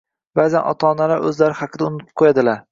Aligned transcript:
ba’zan 0.39 0.65
ota-onalar 0.71 1.27
o‘zlari 1.29 1.59
haqida 1.63 1.93
unutib 1.93 2.13
qo‘yadilar. 2.23 2.69